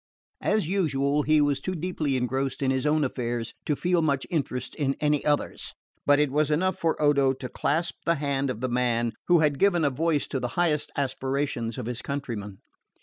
As 0.41 0.67
usual 0.67 1.21
he 1.21 1.39
was 1.41 1.61
too 1.61 1.75
deeply 1.75 2.17
engrossed 2.17 2.63
in 2.63 2.71
his 2.71 2.87
own 2.87 3.03
affairs 3.03 3.53
to 3.67 3.75
feel 3.75 4.01
much 4.01 4.25
interest 4.31 4.73
in 4.73 4.95
any 4.99 5.23
others; 5.23 5.73
but 6.07 6.17
it 6.17 6.31
was 6.31 6.49
enough 6.49 6.75
for 6.75 6.99
Odo 6.99 7.33
to 7.33 7.47
clasp 7.47 7.97
the 8.03 8.15
hand 8.15 8.49
of 8.49 8.61
the 8.61 8.67
man 8.67 9.13
who 9.27 9.41
had 9.41 9.59
given 9.59 9.85
a 9.85 9.91
voice 9.91 10.27
to 10.29 10.39
the 10.39 10.47
highest 10.57 10.91
aspirations 10.97 11.77
of 11.77 11.85
his 11.85 12.01
countrymen. 12.01 12.57